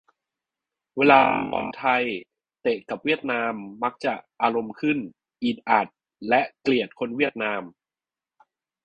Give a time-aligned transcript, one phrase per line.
[0.97, 2.03] เวลาดู บอลไทย
[2.61, 3.53] เตะกับเวียดนาม
[3.83, 4.97] มักจะอารมณ์ขึ้น
[5.43, 5.87] อีดอัด
[6.29, 7.61] และเกลียดคนเวียดนาม